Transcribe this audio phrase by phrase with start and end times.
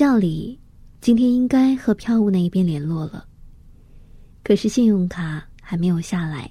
[0.00, 0.58] 照理，
[1.02, 3.26] 今天应该和票务那一边联络了。
[4.42, 6.50] 可是信用卡还没有下来，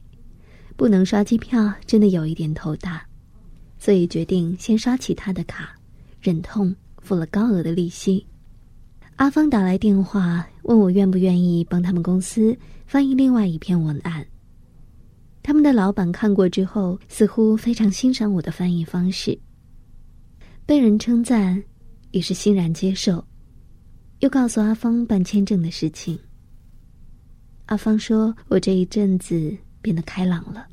[0.76, 3.04] 不能刷机票，真的有一点头大，
[3.80, 5.76] 所以决定先刷其他的卡，
[6.22, 8.24] 忍痛付了高额的利息。
[9.16, 12.56] 阿芳打来电话问我愿不愿意帮他们公司
[12.86, 14.24] 翻译另外一篇文案。
[15.42, 19.36] 他们的老板看过之后，似乎非常欣赏我的翻译方式。
[20.68, 21.60] 被人称赞，
[22.12, 23.26] 也是欣然接受。
[24.20, 26.20] 又告诉阿芳办签证的事情。
[27.68, 30.68] 阿芳说：“我这一阵子变得开朗了，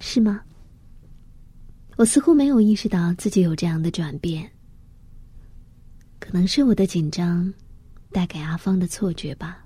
[0.00, 0.40] 是吗？”
[1.96, 4.50] 我似乎没有意识到自己有这样的转变。
[6.18, 7.52] 可能是我的紧张
[8.10, 9.65] 带给阿芳的错觉吧。